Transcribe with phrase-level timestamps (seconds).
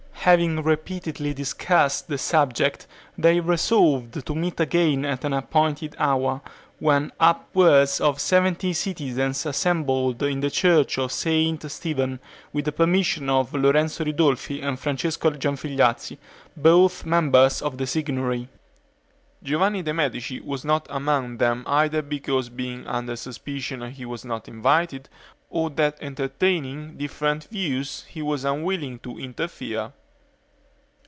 [0.23, 2.85] Having repeatedly discussed the subject,
[3.17, 6.41] they resolved to meet again at an appointed hour,
[6.77, 11.59] when upwards of seventy citizens assembled in the church of St.
[11.71, 12.19] Stephen,
[12.53, 16.19] with the permission of Lorenzo Ridolfi and Francesco Gianfigliazzi,
[16.55, 18.47] both members of the Signory.
[19.41, 24.47] Giovanni de' Medici was not among them either because being under suspicion he was not
[24.47, 25.09] invited
[25.49, 29.93] or that entertaining different views he was unwilling to interfere.